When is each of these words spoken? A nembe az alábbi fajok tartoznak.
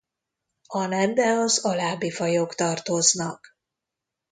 A 0.67 0.85
nembe 0.85 1.31
az 1.39 1.65
alábbi 1.65 2.11
fajok 2.11 2.55
tartoznak. 2.55 3.55